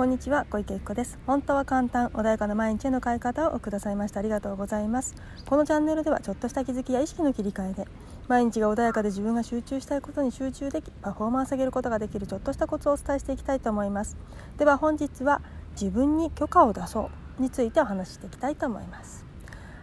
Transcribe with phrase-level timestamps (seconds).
[0.00, 0.46] こんにちは。
[0.48, 1.18] 小池子です。
[1.26, 4.20] 本当は簡単穏やかな毎日への変え方をくださいました。
[4.20, 5.14] ありがとうございます。
[5.44, 7.86] このチャンネルではちょっとした気づきや意識の切り替えで
[8.26, 14.16] 毎日が穏やかで自分が集中したいことに集中できパフォーマンス上げることができるちょっとしたコツをお伝えしていきたいと思います。
[14.56, 15.42] では本日は
[15.72, 19.26] 自分に許可を出そうについてお話ししていきたいと思います。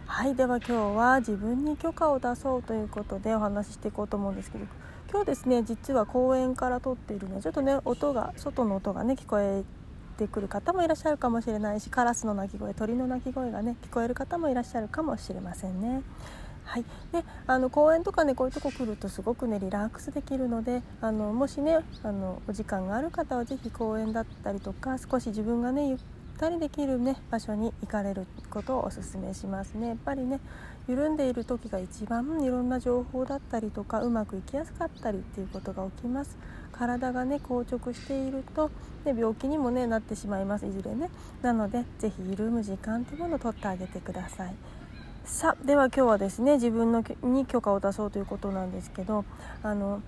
[0.06, 0.34] はい。
[0.34, 4.64] では今日は自分に許可を出そうということでお話ししていこうと思うんですけど
[5.12, 9.62] 今日ですね実は公園から撮っているのでちょっとね音が外の音がね聞こえ
[10.18, 16.02] てくる方もいらっしゃるかもしれないしカラスの鳴き声鳥の鳴き声がね聞こえる方もいらっしゃるかもしれませんね。
[16.64, 25.98] はい、であの公園とかねこういうとこ来るとすごくねリラックスできるのであのもしねあのお時間がある方は是非公園だったりとか少し自分がねゆっ
[26.38, 29.88] たりできるね場所に行かれることをおすすめしますね。
[29.88, 30.40] やっぱりね
[30.88, 36.36] 緩んでいる時が一番いろんな情報だったりとかうまくいきやすかったりっていうことが起きます。
[36.78, 38.70] 体がね硬直していると、
[39.04, 41.10] ね、病気にも、ね、なってしまいますいずれね。
[41.42, 44.54] なので是非緩む時間というものを取ってあげてください。
[45.24, 49.26] さでは今日はですね自分のに許可を出そうということなんですけど
[49.62, 50.00] あの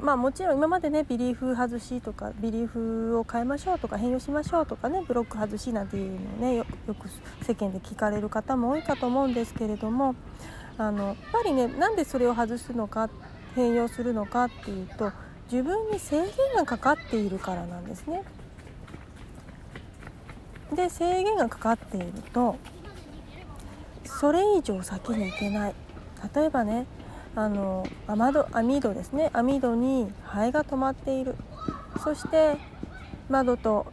[0.00, 6.64] まあもちろん今までねビリーフ外しとかビリーフを変えましょうとか変容しましょうとかねブロック外しなんていうのをねよ
[6.94, 7.08] く
[7.42, 10.14] 世間で聞かれる方も多いかと思うんですけれども
[10.76, 13.10] あのやっぱりねなんでそれを外すのか
[13.56, 15.10] 変容するのかっていうと
[15.50, 18.22] 自分に制限がかかっているからなんですね。
[20.74, 22.56] で制限がかかっていると
[24.04, 25.74] それ以上先に行けない。
[26.34, 26.86] 例えばね
[27.34, 29.30] あの雨戸網戸ですね。
[29.32, 31.34] 網戸にハエが止まっている。
[32.02, 32.58] そして
[33.30, 33.86] 窓と、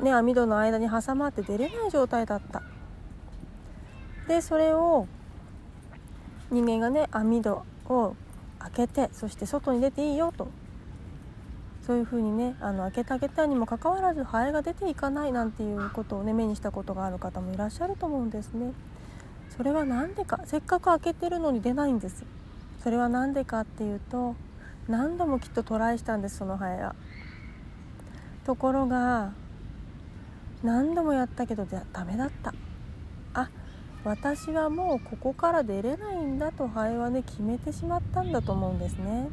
[0.00, 2.62] ね、網戸の間に挟まって出れない状態だった。
[4.28, 5.06] でそれを
[6.50, 8.16] 人間がね網戸を
[8.58, 10.48] 開けてそして外に出ていいよと。
[11.86, 18.72] そういうふうにねあの開けてあげたにもかかわらずハエが出ていかないなんていうことをね目にしたことがある方もいらっしゃると思うんですね。
[19.56, 22.24] それは何でかせっかく開けてるのに出ないんです。
[22.82, 24.34] それは何でかっていうと
[24.88, 26.94] 何度もきっとトライしたんですそのハエは。
[28.44, 29.32] ところが
[30.62, 32.54] 何度もやったけどダメだった。
[33.34, 33.50] あ
[34.04, 39.28] 私はもうここから出れないんだとハエはね決めてしまったんだと思うんですね。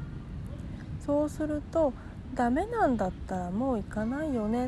[1.06, 1.94] そうすると
[2.36, 4.68] ダメなんだったらもう行かないよね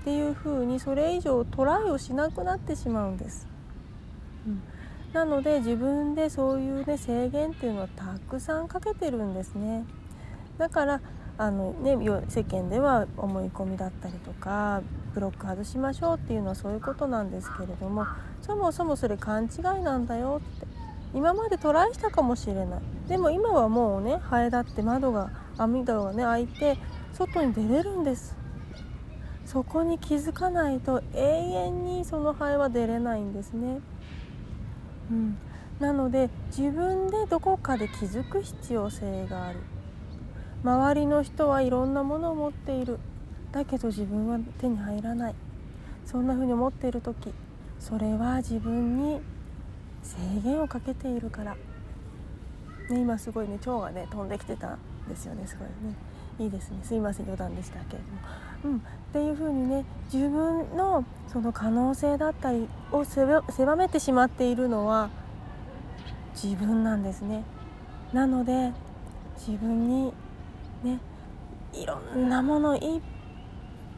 [0.00, 3.46] っていうふうにそれ以上トライをしなくなってしまうんです、
[4.46, 4.62] うん、
[5.12, 9.84] なので自分でそういうね制限っていうのはたくさんかけてるんですね。
[10.58, 11.00] だから
[11.38, 11.96] あのね
[12.28, 14.82] 世間では思い込みだったりとか
[15.14, 18.06] ブロック外しましょうっていうのはそういうことなんですけれども
[18.42, 20.66] そもそもそれ勘違いなんだよって。
[21.14, 22.80] 今までトライしたかもしれない。
[23.08, 26.78] でも今はもうねハエだって窓が網戸がね開いて
[27.12, 28.36] 外に出れるんです。
[29.44, 33.80] そこに気づかないと永遠にそのハエは出れないんですね。
[35.10, 35.36] うん、
[35.78, 39.58] なので自分でどこかで気づく必要性がある。
[40.64, 42.98] 周りの人はいろんなものを持っている。
[43.50, 45.34] だけど自分は手に入らない。
[46.04, 47.32] そんな風に思っている時
[47.78, 49.20] それは自分に
[50.02, 51.54] 制限をかけているから、
[52.90, 54.78] ね、今すごいね蝶がね飛んできてた。
[55.08, 55.94] ですよねすごいね。
[56.38, 56.78] いいですね。
[56.82, 57.98] すいません余談でしたけれ
[58.62, 58.80] ども、うん、っ
[59.12, 65.10] ていう風にね自分のその可能性だったりを狭めてしまっているのは
[66.34, 67.44] 自分なんですね。
[68.12, 68.72] なので
[69.36, 70.12] 自分に
[70.82, 70.98] ね
[71.72, 73.00] いろんなものいっ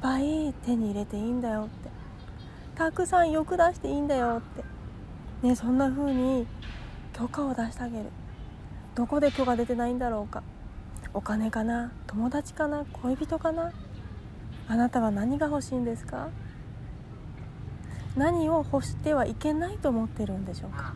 [0.00, 1.90] ぱい手に入れていいんだよって。
[2.74, 4.64] たくさん欲出していいんだよって。
[5.46, 6.46] ねそんな風に
[7.12, 8.06] 許可を出してあげる。
[8.96, 10.42] どこで許可出てないんだろうか。
[11.14, 11.92] お金かな？
[12.08, 12.84] 友達かな？
[12.92, 13.72] 恋人かな？
[14.66, 16.28] あなたは何が欲しいんですか？
[18.16, 20.94] 何を欲してはいけないと思ってるんでしょうか？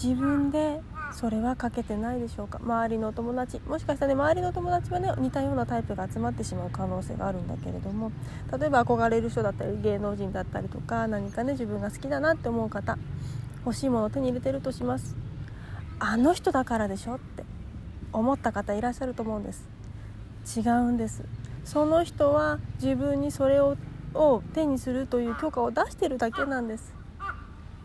[0.00, 0.80] 自分で
[1.12, 2.60] それはかけてないでしょうか？
[2.62, 8.12] 周りの友達もしかしたらね周りの友達はね似たようなタイプが集まってしまう可能性があるんだけれども
[8.56, 12.96] 例えば憧れる人だったり芸能人だったりとか何かね自分が好きだなって思う方
[13.66, 15.16] 欲しいものを手に入れてるとします。
[16.00, 17.42] あの人だからでしょって。
[18.12, 19.68] 思った方いらっしゃると思うんです。
[20.56, 21.24] 違うんです。
[21.64, 23.76] その人は自分にそれを
[24.14, 26.94] を手にするという許可を出してるだけなんです。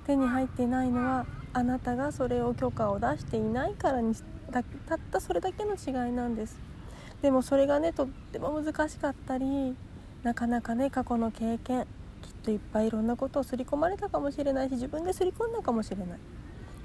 [0.05, 4.15] 手に入っていないのはあなたがそれを許可を出していないからに
[4.51, 6.59] たたったそれだけの違いなんです。
[7.21, 9.75] でもそれがねとっても難しかったり
[10.23, 11.85] なかなかね過去の経験
[12.21, 16.19] きっといっぱいいろんなことを刷り込まれたかもしれないし自分で刷り込んだかもしれない。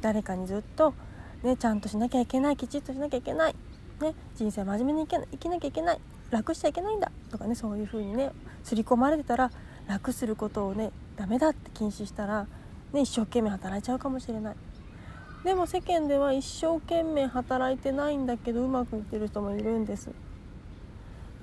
[0.01, 0.95] 誰かにずっと
[1.43, 3.55] ね、ちゃんとしなきゃいけないきちっとしなきゃいけない、
[4.01, 6.01] ね、人生真面目に生きなきゃいけない。
[6.31, 7.11] 楽しちゃいけないんだ。
[7.31, 8.31] とかねそういう風にね
[8.63, 9.51] 刷り込まれてたら
[9.87, 12.47] 楽することをねダメだって禁止したら、
[12.93, 14.57] ね、一生懸命働いちゃうかもしれない。
[15.45, 20.11] でも世間では一生懸命働いてないんだけどうまくいってる人もいるんです、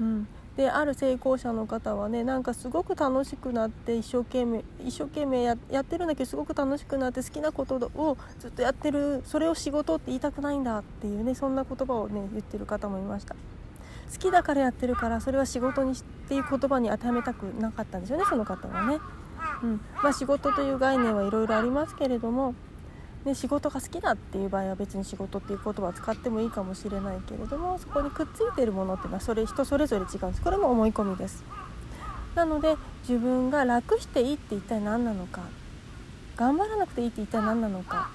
[0.01, 0.27] うん、
[0.57, 13.35] である成功者の方はねなんかすごく楽しくなって一生懸命一生懸命やってるんだけどすごく楽しくなって好きなことをずっとやってるそれを仕事って言いたくないんだっていうねそんな言葉をね言ってる方もいました。
[14.11, 15.95] 好きだからやってるからそれは仕事にっ
[16.27, 18.99] ていう言葉に当てはめたくなかったんですよねその方はね、
[19.63, 19.81] うん。
[20.01, 22.53] まあ、仕事という概念はいろいろありますけれども
[23.25, 30.41] ね、仕事が好きだっていう場合は別に仕事っていう言葉を使ってもいいかもしれないけれどもそこにくっついてるものっていうのはそれ人それぞれ違うんです。
[30.41, 31.43] これも思い込みです。
[32.35, 32.75] なので
[33.07, 35.41] 自分が楽していいって一体何なのか
[36.35, 38.09] 頑張らなくていいって一体何なのか、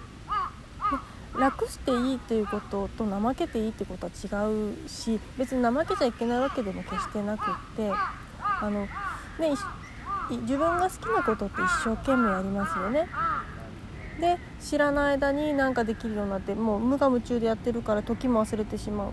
[1.38, 7.44] 楽していいということと怠けていいってことは違うし別に怠けちゃいけないわけでも決してなくっ
[7.76, 8.88] てあの、ね、
[10.42, 13.08] 自分が好きなことって一生懸命やりますよね。
[14.20, 19.12] で知らない間に何かできるようになってもう無我夢中でやってるから時も忘れてしまう。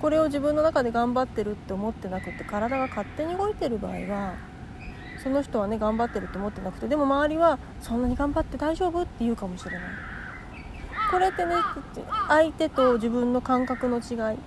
[0.00, 4.34] これを自分の中で頑張ってるって思ってなくて体が勝手に動いてる場合は
[5.22, 9.80] その人はね頑張ってるって思ってなくてでも周りはそんなに頑張って大丈夫って言うかもしれない。
[11.10, 11.52] これってね
[12.28, 14.38] 相手と自分の感覚の違い。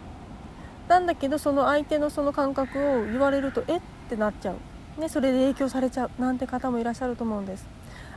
[0.88, 4.54] なんだけどその相手のその感覚を言われるとえってなっちゃ
[4.98, 6.12] う、ね、それで影響されちゃう。
[6.18, 7.68] なんて方もいらっしゃると思うんです。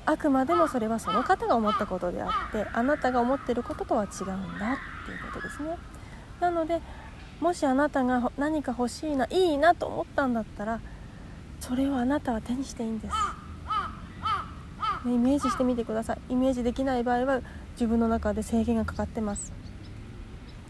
[0.07, 5.77] あくまでもそれはその方が思ったことであってあなたが思ってることとは違うんだっていうことですね。
[6.41, 6.81] なので
[7.41, 10.81] もしあなたが何か欲しいないいなと思ったんだったら
[11.61, 13.15] それをあなたは手にしていいんです、
[15.07, 16.19] ね、イメージしてみてください。
[16.31, 17.41] イメージできない場合は
[17.73, 19.53] 自分の中で制限がかかってます。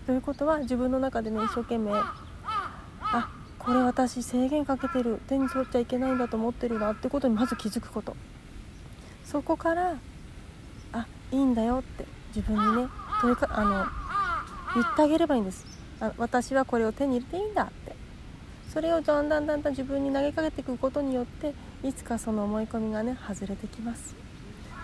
[0.06, 3.28] ということは自分の中でね一生懸命あ
[3.58, 8.14] これ私制限かけてる手に取っちゃいけないんだと思ってるなってことにまず気づくこと。
[9.24, 9.96] そこから
[10.92, 12.04] あいいんだよって
[12.34, 12.88] 自分にね
[13.20, 13.86] それかあの
[14.74, 15.64] 言ってあげればいいんです。
[16.00, 17.94] あ私はこれを手に入れていいんだって。
[18.72, 21.54] それをだんだんだんだん自分に投げかけていくことによって
[21.84, 24.16] いつかその思い込みがね外れてきます。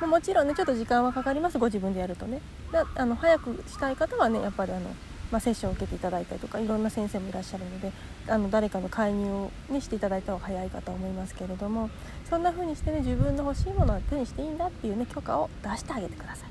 [0.00, 2.40] もちろんねちょっと時間はかかりますご自分でやるとね。
[2.70, 4.94] であの早くしたい方はねやっぱりあの
[5.30, 7.92] まあ、セッションを受けていただいたりとかいろんな先生もいらっしゃるので
[8.28, 11.90] あの誰かの介入を、ね、していただいた方が早いかと思いますけれども
[12.28, 16.50] そんな風にしてね自分の欲しいものは手にしていいんだっていうね許可を出してあげてください。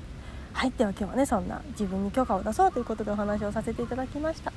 [0.52, 4.52] はいでは今日はねそんな自分に許可を出そうということでお話をさせていただきました。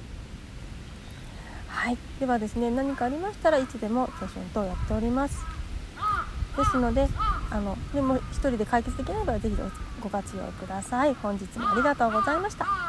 [1.68, 5.38] はいではですね何かありましたらいつでもセッション等やっております。
[6.58, 7.08] ですので
[7.50, 9.56] あのでも1人で解決できない場合は是非
[10.02, 11.14] ご活用ください。
[11.16, 12.83] 本日もありがとうございました。